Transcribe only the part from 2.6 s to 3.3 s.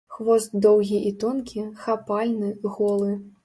голы.